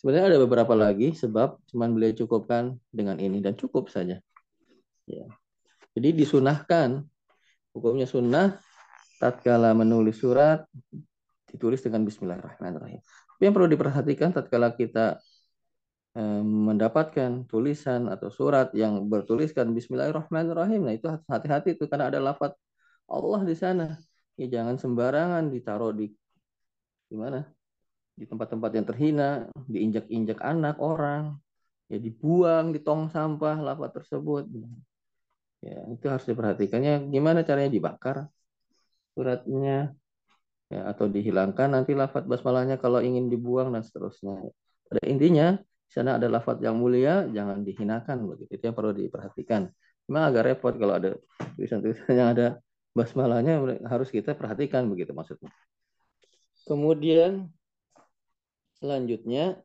sebenarnya 0.00 0.36
ada 0.36 0.40
beberapa 0.40 0.72
lagi 0.72 1.12
sebab 1.12 1.60
cuman 1.68 1.92
beliau 1.92 2.16
cukupkan 2.16 2.80
dengan 2.88 3.20
ini 3.20 3.44
dan 3.44 3.52
cukup 3.58 3.92
saja. 3.92 4.16
Ya, 5.04 5.26
jadi 5.92 6.14
disunahkan 6.16 7.04
hukumnya 7.74 8.08
sunnah 8.08 8.62
tatkala 9.20 9.76
menulis 9.76 10.16
surat 10.16 10.64
ditulis 11.44 11.84
dengan 11.84 12.08
Bismillahirrahmanirrahim. 12.08 13.04
Tapi 13.04 13.42
yang 13.44 13.54
perlu 13.54 13.68
diperhatikan 13.68 14.32
tatkala 14.32 14.72
kita 14.72 15.20
eh, 16.16 16.42
mendapatkan 16.42 17.44
tulisan 17.44 18.08
atau 18.08 18.32
surat 18.32 18.72
yang 18.72 18.96
bertuliskan 19.12 19.76
Bismillahirrahmanirrahim, 19.76 20.80
nah 20.88 20.94
itu 20.96 21.06
hati-hati 21.28 21.76
itu 21.76 21.84
karena 21.84 22.08
ada 22.08 22.18
lafaz 22.18 22.56
Allah 23.04 23.40
di 23.44 23.56
sana. 23.58 24.00
Ya 24.40 24.48
jangan 24.48 24.80
sembarangan 24.80 25.52
ditaruh 25.52 25.92
di 25.92 26.08
di 27.12 27.16
mana? 27.18 27.44
Di 28.16 28.24
tempat-tempat 28.24 28.70
yang 28.72 28.86
terhina 28.88 29.28
diinjak-injak 29.68 30.40
anak 30.40 30.80
orang 30.80 31.36
ya 31.92 31.98
dibuang 32.00 32.72
di 32.72 32.80
tong 32.80 33.12
sampah 33.12 33.60
lapa 33.60 33.92
tersebut. 33.92 34.48
Ya 35.60 35.76
itu 35.92 36.06
harus 36.08 36.24
diperhatikannya 36.24 37.12
gimana 37.12 37.44
caranya 37.44 37.68
dibakar 37.68 38.30
suratnya 39.20 39.92
ya 40.72 40.80
atau 40.88 41.12
dihilangkan 41.12 41.76
nanti 41.76 41.92
lafat 41.92 42.24
basmalahnya 42.24 42.80
kalau 42.80 43.04
ingin 43.04 43.28
dibuang 43.28 43.68
dan 43.76 43.84
seterusnya. 43.84 44.48
Pada 44.88 45.04
intinya 45.04 45.60
di 45.60 45.92
sana 45.92 46.16
ada 46.16 46.32
lafat 46.32 46.64
yang 46.64 46.80
mulia 46.80 47.28
jangan 47.28 47.60
dihinakan 47.60 48.24
begitu. 48.24 48.56
Itu 48.56 48.72
yang 48.72 48.76
perlu 48.80 48.96
diperhatikan. 48.96 49.68
Memang 50.08 50.32
agak 50.32 50.42
repot 50.48 50.72
kalau 50.80 50.96
ada 50.96 51.20
tulisan-tulisan 51.60 52.16
yang 52.16 52.32
ada 52.32 52.46
basmalahnya 52.96 53.60
harus 53.84 54.08
kita 54.08 54.32
perhatikan 54.32 54.88
begitu 54.88 55.12
maksudnya. 55.12 55.52
Kemudian 56.64 57.52
selanjutnya 58.80 59.60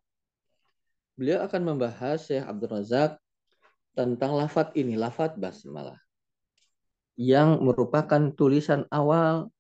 beliau 1.15 1.47
akan 1.47 1.62
membahas 1.63 2.27
Syekh 2.27 2.43
Abdul 2.43 2.75
Razak 2.75 3.15
tentang 3.95 4.36
lafat 4.36 4.75
ini, 4.75 4.99
lafat 4.99 5.39
basmalah 5.39 6.05
yang 7.15 7.63
merupakan 7.63 8.32
tulisan 8.36 8.84
awal 8.91 9.51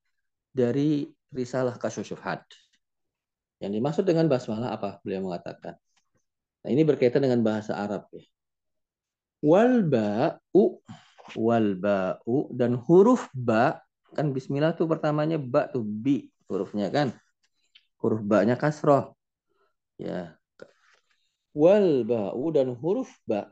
dari 0.51 1.07
risalah 1.31 1.75
kasyufat. 1.79 2.43
Yang 3.63 3.71
dimaksud 3.79 4.03
dengan 4.03 4.27
basmalah 4.27 4.75
apa? 4.75 4.99
Beliau 5.03 5.23
mengatakan. 5.23 5.79
Nah, 6.63 6.69
ini 6.71 6.83
berkaitan 6.83 7.23
dengan 7.23 7.39
bahasa 7.43 7.75
Arab 7.75 8.07
ya. 8.11 8.23
Wal 9.45 9.85
ba'u 9.85 10.81
wal 11.33 11.81
dan 12.53 12.77
huruf 12.77 13.25
ba 13.33 13.81
kan 14.13 14.29
bismillah 14.29 14.77
tuh 14.77 14.85
pertamanya 14.85 15.41
ba 15.41 15.65
tuh 15.65 15.81
bi 15.81 16.29
hurufnya 16.45 16.93
kan 16.93 17.09
huruf 17.97 18.21
ba-nya 18.21 18.53
kasroh 18.53 19.17
ya 19.97 20.37
wal 21.57 22.05
ba'u 22.05 22.53
dan 22.53 22.77
huruf 22.77 23.09
ba 23.25 23.49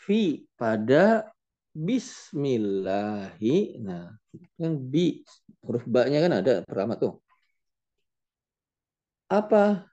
fi 0.00 0.48
pada 0.56 1.28
bismillahi 1.86 3.78
nah 3.86 4.10
kan 4.58 4.72
bi 4.90 5.22
huruf 5.62 5.86
ba-nya 5.86 6.18
kan 6.24 6.32
ada 6.42 6.54
pertama 6.66 6.98
tuh 6.98 7.22
apa 9.30 9.86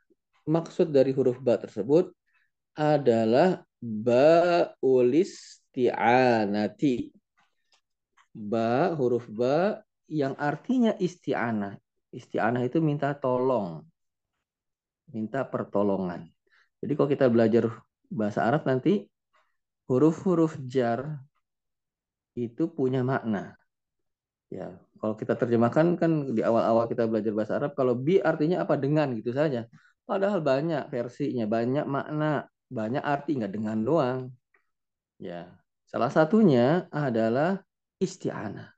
maksud 0.50 0.90
dari 0.90 1.14
huruf 1.14 1.38
ba 1.38 1.62
tersebut 1.62 2.10
adalah 2.76 3.62
ba'ulis 3.80 5.62
isti'anati. 5.76 7.12
Ba, 8.32 8.96
huruf 8.96 9.28
ba 9.28 9.84
yang 10.08 10.32
artinya 10.40 10.96
isti'anah. 10.96 11.76
Isti'anah 12.16 12.64
itu 12.64 12.80
minta 12.80 13.12
tolong. 13.12 13.84
Minta 15.12 15.44
pertolongan. 15.44 16.32
Jadi 16.80 16.92
kalau 16.96 17.10
kita 17.12 17.28
belajar 17.28 17.68
bahasa 18.08 18.48
Arab 18.48 18.64
nanti 18.64 19.04
huruf-huruf 19.92 20.56
jar 20.64 21.20
itu 22.36 22.68
punya 22.68 23.02
makna. 23.02 23.56
Ya, 24.54 24.78
kalau 25.02 25.16
kita 25.18 25.34
terjemahkan 25.36 25.98
kan 25.98 26.12
di 26.36 26.42
awal-awal 26.46 26.86
kita 26.86 27.10
belajar 27.10 27.34
bahasa 27.34 27.54
Arab 27.58 27.72
kalau 27.74 27.98
bi 27.98 28.22
artinya 28.22 28.64
apa 28.64 28.78
dengan 28.78 29.12
gitu 29.18 29.34
saja. 29.34 29.66
Padahal 30.06 30.40
banyak 30.46 30.86
versinya, 30.94 31.50
banyak 31.50 31.86
makna, 31.90 32.46
banyak 32.70 33.02
arti 33.02 33.42
nggak 33.42 33.54
dengan 33.56 33.78
doang. 33.82 34.30
Ya, 35.18 35.50
Salah 35.96 36.12
satunya 36.12 36.90
adalah 36.90 37.62
isti'anah. 38.02 38.74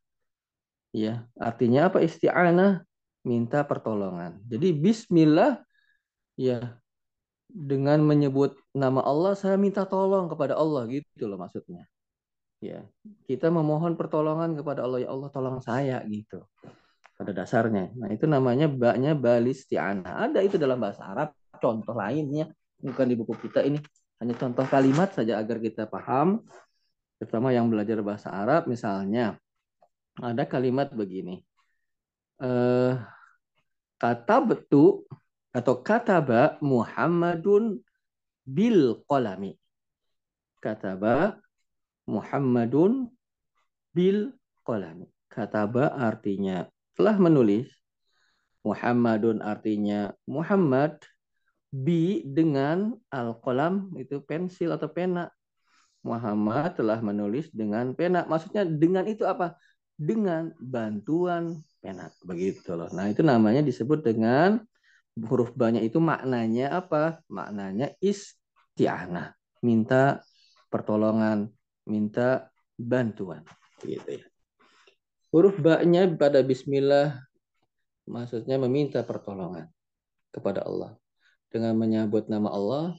Ya, 0.93 1.26
artinya 1.34 1.89
apa 1.89 2.04
isti'anah? 2.04 2.84
Minta 3.26 3.65
pertolongan. 3.65 4.39
Jadi 4.46 4.72
bismillah 4.72 5.60
ya 6.38 6.78
dengan 7.50 8.00
menyebut 8.06 8.56
nama 8.72 9.02
Allah 9.04 9.34
saya 9.34 9.58
minta 9.58 9.84
tolong 9.84 10.30
kepada 10.32 10.56
Allah 10.56 10.86
gitu 10.88 11.26
loh 11.28 11.41
maksudnya. 11.41 11.89
Ya, 12.58 12.82
kita 13.30 13.54
memohon 13.54 13.93
pertolongan 13.93 14.58
kepada 14.58 14.82
Allah 14.82 15.06
ya 15.06 15.10
Allah 15.13 15.30
tolong 15.30 15.62
saya 15.62 16.02
gitu. 16.10 16.41
Pada 17.17 17.34
dasarnya. 17.34 17.93
Nah, 17.98 18.10
itu 18.13 18.26
namanya 18.26 18.70
baknya 18.70 19.13
balisti'anah. 19.17 20.30
Ada 20.30 20.41
itu 20.46 20.58
dalam 20.58 20.78
bahasa 20.78 21.06
Arab, 21.06 21.34
contoh 21.58 21.93
lainnya 21.93 22.50
bukan 22.78 23.06
di 23.10 23.15
buku 23.17 23.34
kita 23.46 23.65
ini. 23.65 23.82
Hanya 24.17 24.34
contoh 24.34 24.65
kalimat 24.65 25.13
saja 25.13 25.38
agar 25.38 25.62
kita 25.62 25.86
paham 25.86 26.41
terutama 27.17 27.50
yang 27.50 27.67
belajar 27.67 27.98
bahasa 28.06 28.30
Arab 28.30 28.70
misalnya 28.70 29.36
ada 30.22 30.46
kalimat 30.46 30.93
begini 30.93 31.41
eh, 32.41 32.93
kata 33.98 34.38
betu 34.46 35.06
atau 35.50 35.82
kataba 35.82 36.62
Muhammadun 36.62 37.82
bil 38.46 39.02
kolami 39.10 39.58
kataba 40.62 41.41
Muhammadun 42.08 43.12
bil 43.91 44.34
kolami 44.63 45.12
kataba 45.28 45.91
artinya 45.93 46.65
telah 46.96 47.20
menulis 47.20 47.67
Muhammadun 48.63 49.43
artinya 49.43 50.12
Muhammad 50.28 51.00
bi 51.72 52.24
dengan 52.24 52.96
al-qalam 53.12 53.91
itu 54.00 54.24
pensil 54.24 54.76
atau 54.76 54.88
pena 54.91 55.32
Muhammad 56.08 56.80
telah 56.80 57.00
menulis 57.04 57.52
dengan 57.52 57.91
pena. 57.91 58.24
Maksudnya 58.24 58.63
dengan 58.63 59.04
itu 59.04 59.28
apa? 59.28 59.60
Dengan 60.00 60.56
bantuan 60.62 61.60
pena. 61.84 62.08
Begitu 62.24 62.78
loh. 62.78 62.88
Nah, 62.96 63.12
itu 63.12 63.20
namanya 63.26 63.60
disebut 63.60 64.08
dengan 64.08 64.63
huruf 65.17 65.52
banyak 65.52 65.84
itu 65.84 66.00
maknanya 66.00 66.80
apa? 66.80 67.20
Maknanya 67.28 67.91
isti'anah. 68.00 69.36
Minta 69.60 70.24
pertolongan, 70.72 71.52
minta 71.88 72.52
bantuan. 72.76 73.47
Gitu 73.82 74.21
ya. 74.21 74.26
Huruf 75.32 75.58
baknya 75.60 76.08
pada 76.13 76.43
bismillah 76.43 77.17
maksudnya 78.08 78.60
meminta 78.60 79.04
pertolongan 79.04 79.67
kepada 80.32 80.63
Allah. 80.63 80.95
dengan 81.47 81.80
menyebut 81.80 82.28
nama 82.28 82.52
Allah 82.52 82.91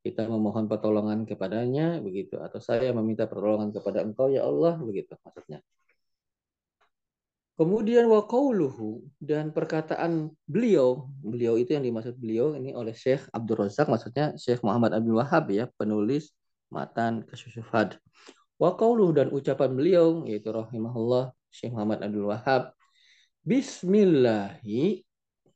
kita 0.00 0.24
memohon 0.26 0.64
pertolongan 0.64 1.28
kepadanya 1.28 2.00
begitu 2.00 2.40
atau 2.40 2.58
saya 2.58 2.90
meminta 2.90 3.28
pertolongan 3.28 3.70
kepada 3.70 4.00
engkau 4.02 4.32
ya 4.32 4.42
Allah 4.42 4.74
begitu 4.80 5.14
maksudnya 5.22 5.62
Kemudian 7.60 8.08
wa 8.08 8.24
qauluhu 8.24 9.04
dan 9.20 9.52
perkataan 9.52 10.32
beliau, 10.48 11.12
beliau 11.20 11.60
itu 11.60 11.76
yang 11.76 11.84
dimaksud 11.84 12.16
beliau 12.16 12.56
ini 12.56 12.72
oleh 12.72 12.96
Syekh 12.96 13.28
Abdul 13.36 13.68
Razak 13.68 13.84
maksudnya 13.84 14.32
Syekh 14.40 14.64
Muhammad 14.64 14.96
Abdul 14.96 15.20
Wahab 15.20 15.52
ya, 15.52 15.68
penulis 15.76 16.32
matan 16.70 17.26
kesyufad. 17.26 17.98
Wa 18.56 18.78
qauluhu 18.78 19.12
dan 19.12 19.28
ucapan 19.34 19.74
beliau 19.74 20.22
yaitu 20.24 20.54
rahimahullah 20.54 21.34
Syekh 21.50 21.74
Muhammad 21.74 22.06
Abdul 22.06 22.30
Wahab 22.30 22.72
Bismillahi 23.42 25.02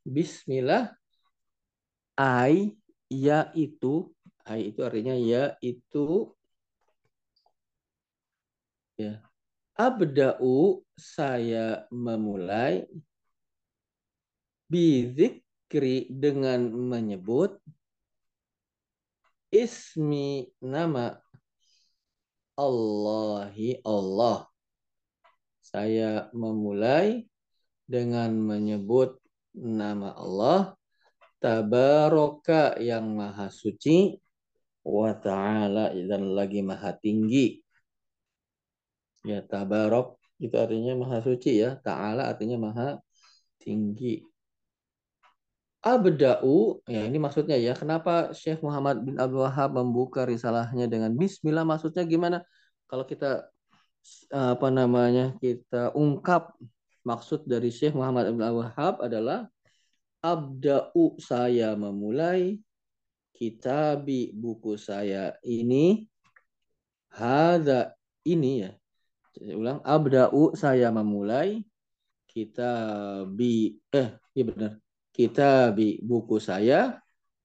Bismillah 0.02 0.90
ai 2.18 2.74
yaitu 3.06 4.10
ai 4.44 4.74
itu 4.74 4.80
artinya 4.82 5.14
yaitu 5.14 6.32
ya 8.98 9.20
abda'u 9.74 10.82
saya 10.94 11.84
memulai 11.90 12.86
bizikri 14.70 16.08
dengan 16.08 16.70
menyebut 16.70 17.58
ismi 19.54 20.50
nama 20.58 21.14
Allahi 22.58 23.78
Allah. 23.86 24.50
Saya 25.62 26.26
memulai 26.34 27.30
dengan 27.86 28.34
menyebut 28.34 29.22
nama 29.54 30.10
Allah 30.18 30.74
Tabaraka 31.38 32.80
yang 32.80 33.20
maha 33.20 33.52
suci 33.52 34.16
wa 34.80 35.12
ta'ala 35.12 35.92
dan 35.92 36.32
lagi 36.32 36.64
maha 36.64 36.96
tinggi. 36.96 37.60
Ya, 39.20 39.44
tabarok 39.44 40.16
itu 40.40 40.56
artinya 40.56 40.96
maha 40.96 41.20
suci 41.20 41.60
ya. 41.60 41.76
Ta'ala 41.84 42.32
artinya 42.32 42.56
maha 42.56 42.88
tinggi. 43.60 44.24
Abda'u, 45.84 46.80
ya 46.88 47.04
ini 47.04 47.20
maksudnya 47.20 47.60
ya, 47.60 47.76
kenapa 47.76 48.32
Syekh 48.32 48.64
Muhammad 48.64 49.04
bin 49.04 49.20
Abdul 49.20 49.44
Wahab 49.44 49.76
membuka 49.76 50.24
risalahnya 50.24 50.88
dengan 50.88 51.12
Bismillah 51.12 51.60
maksudnya 51.68 52.08
gimana? 52.08 52.40
Kalau 52.88 53.04
kita 53.04 53.44
apa 54.32 54.68
namanya 54.72 55.36
kita 55.44 55.92
ungkap 55.92 56.56
maksud 57.04 57.44
dari 57.44 57.68
Syekh 57.68 57.92
Muhammad 57.92 58.32
bin 58.32 58.40
Abdul 58.40 58.64
Wahab 58.64 59.04
adalah 59.04 59.44
Abda'u 60.24 61.20
saya 61.20 61.76
memulai 61.76 62.56
kitabi 63.36 64.32
buku 64.32 64.80
saya 64.80 65.36
ini 65.44 66.08
hada 67.12 67.92
ini 68.24 68.64
ya 68.64 68.72
saya 69.34 69.54
ulang, 69.58 69.78
abda'u 69.82 70.54
saya 70.54 70.94
memulai 70.94 71.60
kita 72.30 72.72
bi 73.26 73.74
eh 73.90 74.14
iya 74.32 74.44
benar. 74.46 74.83
Kita 75.14 75.70
bi 75.70 76.02
buku 76.02 76.42
saya 76.42 76.98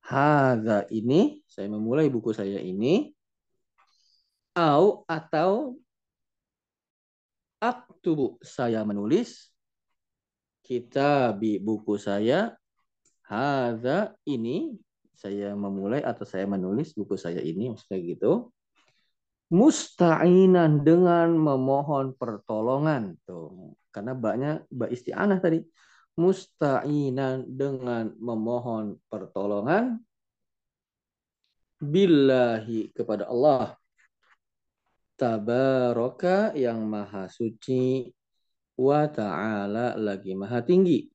haza 0.10 0.90
ini 0.90 1.46
saya 1.46 1.70
memulai 1.70 2.10
buku 2.10 2.34
saya 2.34 2.58
ini 2.58 3.14
au 4.58 5.06
atau 5.06 5.78
aktubu 7.62 8.42
saya 8.42 8.82
menulis 8.82 9.54
kita 10.66 11.38
bi 11.38 11.62
buku 11.62 12.02
saya 12.02 12.58
haza 13.30 14.18
ini 14.26 14.74
saya 15.14 15.54
memulai 15.54 16.02
atau 16.02 16.26
saya 16.26 16.50
menulis 16.50 16.98
buku 16.98 17.14
saya 17.14 17.44
ini 17.44 17.70
maksudnya 17.70 18.02
gitu 18.02 18.50
musta'inan 19.54 20.82
dengan 20.82 21.38
memohon 21.38 22.18
pertolongan 22.18 23.14
tuh 23.30 23.78
karena 23.94 24.18
banyak 24.18 24.56
mbak 24.74 24.90
isti'anah 24.90 25.38
tadi 25.38 25.62
musta'inan 26.20 27.48
dengan 27.48 28.12
memohon 28.20 29.00
pertolongan 29.08 30.04
billahi 31.80 32.92
kepada 32.92 33.32
Allah. 33.32 33.80
Tabaraka 35.16 36.56
yang 36.56 36.88
maha 36.88 37.28
suci 37.28 38.08
wa 38.80 39.04
ta'ala 39.08 40.00
lagi 40.00 40.32
maha 40.36 40.64
tinggi. 40.64 41.08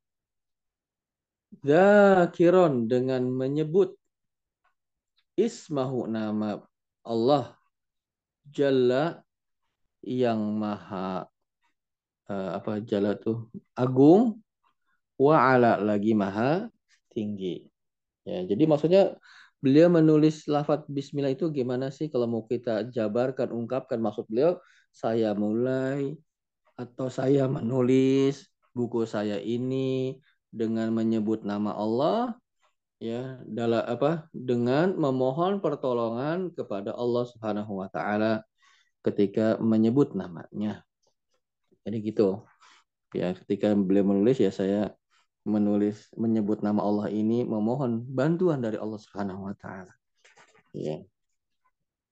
Zakiron 1.64 2.85
dengan 2.85 3.25
menyebut 3.29 3.97
ismahu 5.40 6.05
nama 6.05 6.61
Allah 7.01 7.57
Jalla 8.45 9.25
yang 10.05 10.61
maha 10.61 11.25
uh, 12.29 12.51
apa 12.61 12.85
Jalla 12.85 13.17
tuh 13.17 13.49
agung 13.73 14.43
wa 15.20 15.37
ala 15.55 15.79
lagi 15.79 16.12
maha 16.12 16.66
tinggi. 17.12 17.66
Ya, 18.24 18.42
jadi 18.48 18.64
maksudnya 18.64 19.03
beliau 19.61 19.88
menulis 19.88 20.44
lafaz 20.44 20.85
bismillah 20.88 21.33
itu 21.33 21.48
gimana 21.48 21.88
sih 21.88 22.12
kalau 22.12 22.29
mau 22.29 22.44
kita 22.44 22.88
jabarkan 22.92 23.48
ungkapkan 23.48 23.96
maksud 23.96 24.29
beliau 24.29 24.61
saya 24.92 25.33
mulai 25.33 26.12
atau 26.77 27.09
saya 27.09 27.48
menulis 27.48 28.44
buku 28.77 29.07
saya 29.09 29.40
ini 29.40 30.20
dengan 30.53 30.90
menyebut 30.92 31.46
nama 31.46 31.72
Allah 31.72 32.37
ya 32.98 33.40
dalam 33.46 33.83
apa 33.85 34.27
dengan 34.33 34.92
memohon 34.96 35.64
pertolongan 35.64 36.53
kepada 36.53 36.92
Allah 36.92 37.24
Subhanahu 37.29 37.81
wa 37.81 37.88
taala 37.88 38.44
ketika 39.05 39.61
menyebut 39.61 40.16
namanya. 40.16 40.83
Jadi 41.85 41.96
gitu. 42.00 42.48
Ya, 43.12 43.31
ketika 43.37 43.77
beliau 43.77 44.11
menulis 44.11 44.42
ya 44.42 44.50
saya 44.50 44.90
menulis 45.44 46.09
menyebut 46.16 46.64
nama 46.64 46.80
Allah 46.80 47.12
ini 47.12 47.44
memohon 47.44 48.04
bantuan 48.09 48.64
dari 48.64 48.80
Allah 48.80 48.96
Subhanahu 48.96 49.48
wa 49.48 49.54
taala. 49.57 49.92
Ya. 50.72 51.04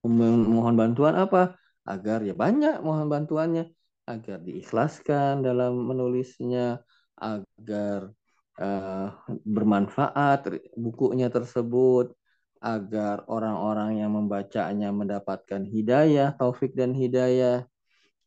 Memohon 0.05 0.77
bantuan 0.77 1.17
apa? 1.17 1.57
Agar 1.83 2.23
ya 2.23 2.37
banyak 2.37 2.79
mohon 2.85 3.11
bantuannya 3.11 3.73
agar 4.07 4.39
diikhlaskan 4.43 5.43
dalam 5.43 5.75
menulisnya 5.91 6.83
agar 7.19 8.11
uh, 8.59 9.09
bermanfaat 9.47 10.47
bukunya 10.75 11.31
tersebut 11.31 12.15
agar 12.63 13.27
orang-orang 13.27 13.99
yang 13.99 14.15
membacanya 14.15 14.95
mendapatkan 14.95 15.67
hidayah, 15.67 16.31
taufik 16.39 16.79
dan 16.79 16.95
hidayah, 16.95 17.67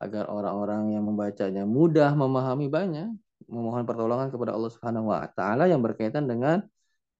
agar 0.03 0.27
orang-orang 0.27 0.91
yang 0.91 1.07
membacanya 1.07 1.63
mudah 1.63 2.11
memahami 2.11 2.67
banyak, 2.67 3.15
memohon 3.45 3.83
pertolongan 3.89 4.29
kepada 4.33 4.51
Allah 4.55 4.71
Subhanahu 4.73 5.11
wa 5.11 5.27
taala 5.37 5.63
yang 5.71 5.81
berkaitan 5.85 6.25
dengan 6.31 6.65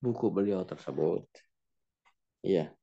buku 0.04 0.26
beliau 0.34 0.62
tersebut. 0.66 1.26
Iya. 2.44 2.76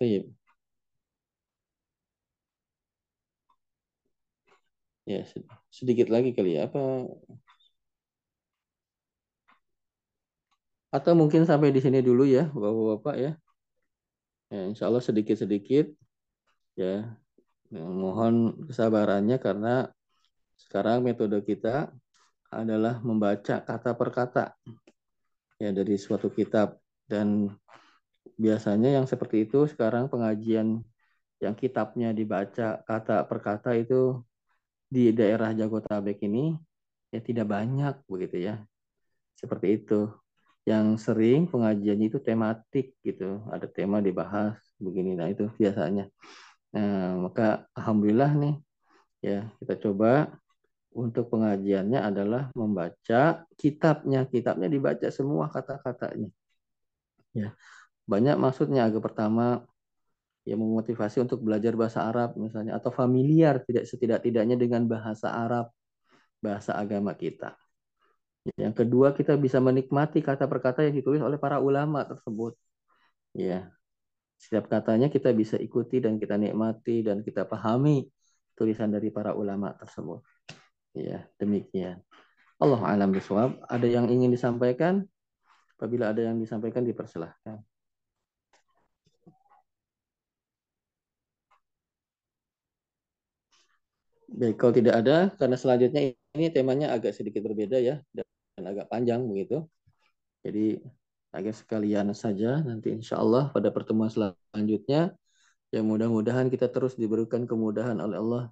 Baik. 0.00 0.32
Ya, 5.10 5.26
sedikit 5.78 6.06
lagi 6.14 6.30
kali 6.36 6.54
ya. 6.56 6.70
Apa 6.70 6.80
atau 10.90 11.12
mungkin 11.14 11.42
sampai 11.46 11.70
di 11.70 11.80
sini 11.84 11.98
dulu 12.02 12.26
ya, 12.26 12.50
Bapak-bapak 12.50 13.14
ya. 13.24 13.30
Ya, 14.50 14.62
insya 14.70 14.90
Allah 14.90 15.02
sedikit-sedikit 15.02 15.94
ya. 16.74 17.14
Mohon 17.70 18.66
kesabarannya 18.66 19.38
karena 19.38 19.86
sekarang 20.58 21.06
metode 21.06 21.38
kita 21.46 21.94
adalah 22.50 22.98
membaca 22.98 23.62
kata 23.62 23.90
per 23.94 24.10
kata 24.10 24.44
ya 25.62 25.70
dari 25.70 25.94
suatu 25.94 26.34
kitab 26.34 26.82
dan 27.06 27.46
biasanya 28.34 28.98
yang 28.98 29.06
seperti 29.06 29.46
itu 29.46 29.70
sekarang 29.70 30.10
pengajian 30.10 30.82
yang 31.38 31.54
kitabnya 31.54 32.10
dibaca 32.10 32.82
kata 32.82 33.24
per 33.24 33.38
kata 33.38 33.78
itu 33.78 34.18
di 34.90 35.14
daerah 35.14 35.54
Jagotabek 35.54 36.18
ini 36.26 36.58
ya 37.14 37.20
tidak 37.22 37.46
banyak 37.46 37.94
begitu 38.10 38.50
ya. 38.50 38.54
Seperti 39.38 39.82
itu. 39.82 40.10
Yang 40.68 41.08
sering 41.08 41.48
pengajiannya 41.48 42.06
itu 42.12 42.20
tematik 42.20 42.92
gitu, 43.00 43.40
ada 43.48 43.64
tema 43.64 43.98
dibahas 44.04 44.60
begini. 44.76 45.16
Nah, 45.16 45.32
itu 45.32 45.48
biasanya. 45.56 46.06
Nah, 46.70 47.18
maka 47.18 47.66
alhamdulillah 47.74 48.30
nih 48.38 48.54
ya, 49.22 49.50
kita 49.58 49.74
coba 49.88 50.30
untuk 50.90 51.30
pengajiannya 51.30 52.00
adalah 52.02 52.42
membaca 52.54 53.46
kitabnya. 53.58 54.26
Kitabnya 54.26 54.68
dibaca 54.70 55.08
semua 55.10 55.50
kata-katanya. 55.50 56.30
Ya. 57.34 57.54
Banyak 58.10 58.36
maksudnya 58.42 58.90
agak 58.90 59.06
pertama 59.06 59.62
yang 60.48 60.58
memotivasi 60.58 61.22
untuk 61.22 61.44
belajar 61.46 61.76
bahasa 61.76 62.08
Arab 62.08 62.34
misalnya 62.34 62.74
atau 62.80 62.90
familiar 62.90 63.60
tidak 63.62 63.84
setidak-tidaknya 63.86 64.56
dengan 64.56 64.88
bahasa 64.88 65.30
Arab 65.30 65.70
bahasa 66.40 66.74
agama 66.74 67.12
kita 67.12 67.54
Yang 68.56 68.74
kedua, 68.84 69.12
kita 69.12 69.36
bisa 69.36 69.60
menikmati 69.60 70.24
kata 70.24 70.48
perkata 70.48 70.80
yang 70.80 70.96
ditulis 70.96 71.20
oleh 71.20 71.36
para 71.36 71.60
ulama 71.60 72.00
tersebut. 72.08 72.56
Ya, 73.36 73.68
setiap 74.40 74.72
katanya 74.72 75.12
kita 75.12 75.36
bisa 75.36 75.60
ikuti 75.60 76.00
dan 76.00 76.16
kita 76.16 76.40
nikmati 76.40 77.04
dan 77.04 77.20
kita 77.20 77.44
pahami 77.44 78.08
tulisan 78.56 78.88
dari 78.88 79.12
para 79.12 79.36
ulama 79.36 79.76
tersebut. 79.76 80.24
Ya, 80.96 81.28
demikian. 81.36 82.00
Allah 82.56 82.80
alam 82.88 83.12
biswab. 83.12 83.60
Ada 83.68 83.84
yang 83.84 84.08
ingin 84.08 84.32
disampaikan? 84.32 85.04
Apabila 85.76 86.12
ada 86.12 86.24
yang 86.24 86.40
disampaikan 86.40 86.88
dipersilahkan. 86.88 87.60
Baik, 94.30 94.56
kalau 94.56 94.72
tidak 94.72 94.94
ada, 95.04 95.16
karena 95.36 95.56
selanjutnya 95.58 96.16
ini 96.38 96.48
temanya 96.48 96.96
agak 96.96 97.12
sedikit 97.12 97.44
berbeda 97.44 97.76
ya, 97.76 98.00
dan 98.14 98.24
agak 98.62 98.86
panjang 98.88 99.20
begitu. 99.26 99.66
Jadi 100.40 100.80
agak 101.30 101.54
sekalian 101.54 102.10
saja 102.14 102.58
nanti 102.62 102.90
insya 102.90 103.18
Allah 103.22 103.50
pada 103.54 103.70
pertemuan 103.70 104.10
selanjutnya, 104.10 105.14
ya 105.70 105.80
mudah-mudahan 105.80 106.50
kita 106.50 106.66
terus 106.70 106.98
diberikan 106.98 107.46
kemudahan 107.46 107.98
oleh 108.02 108.18
Allah 108.18 108.44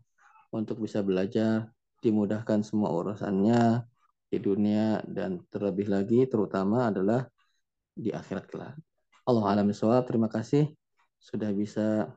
untuk 0.54 0.80
bisa 0.82 1.02
belajar, 1.02 1.68
dimudahkan 2.00 2.62
semua 2.62 2.94
urusannya 2.94 3.82
di 4.30 4.38
dunia 4.38 5.02
dan 5.08 5.42
terlebih 5.50 5.90
lagi 5.90 6.28
terutama 6.30 6.92
adalah 6.92 7.26
di 7.98 8.14
akhirat 8.14 8.46
kelak. 8.46 8.76
Allah 9.26 9.44
alam 9.44 9.68
terima 10.06 10.30
kasih 10.30 10.72
sudah 11.18 11.50
bisa 11.50 12.14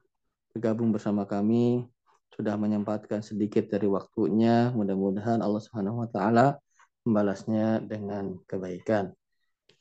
bergabung 0.54 0.94
bersama 0.94 1.26
kami 1.26 1.90
sudah 2.32 2.56
menyempatkan 2.56 3.20
sedikit 3.20 3.68
dari 3.68 3.90
waktunya. 3.92 4.72
Mudah-mudahan 4.72 5.44
Allah 5.44 5.60
Subhanahu 5.60 6.06
wa 6.06 6.10
taala 6.10 6.56
membalasnya 7.04 7.84
dengan 7.84 8.40
kebaikan. 8.48 9.12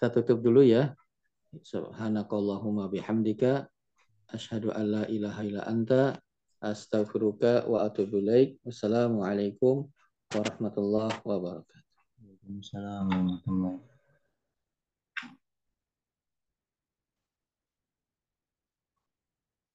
Kita 0.00 0.16
tutup 0.16 0.40
dulu 0.40 0.64
ya. 0.64 0.96
Subhanakallahumma 1.60 2.88
bihamdika 2.88 3.68
asyhadu 4.32 4.72
an 4.72 4.96
la 4.96 5.04
ilaha 5.12 5.44
illa 5.44 5.60
anta 5.68 6.16
astaghfiruka 6.56 7.68
wa 7.68 7.84
atubu 7.84 8.24
ilaik. 8.24 8.56
Wassalamualaikum 8.64 9.92
warahmatullahi 10.32 11.20
wabarakatuh. 11.20 12.00
Waalaikumsalam 12.16 13.12
warahmatullahi 13.12 13.89